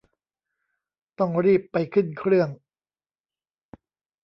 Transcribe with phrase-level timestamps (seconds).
[1.19, 2.49] ต้องรีบไปขึ้นเครื่อง